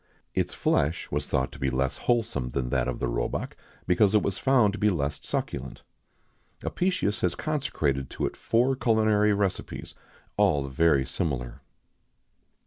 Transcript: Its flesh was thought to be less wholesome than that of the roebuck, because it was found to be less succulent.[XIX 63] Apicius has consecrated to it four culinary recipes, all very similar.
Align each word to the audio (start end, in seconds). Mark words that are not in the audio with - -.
Its 0.33 0.51
flesh 0.55 1.11
was 1.11 1.27
thought 1.29 1.51
to 1.51 1.59
be 1.59 1.69
less 1.69 1.99
wholesome 2.09 2.49
than 2.49 2.69
that 2.69 2.87
of 2.87 2.97
the 2.97 3.07
roebuck, 3.07 3.55
because 3.85 4.15
it 4.15 4.23
was 4.23 4.39
found 4.39 4.73
to 4.73 4.79
be 4.79 4.89
less 4.89 5.19
succulent.[XIX 5.21 5.83
63] 6.63 6.67
Apicius 6.67 7.21
has 7.21 7.35
consecrated 7.35 8.09
to 8.09 8.25
it 8.25 8.35
four 8.35 8.75
culinary 8.75 9.31
recipes, 9.31 9.93
all 10.37 10.67
very 10.69 11.05
similar. 11.05 11.61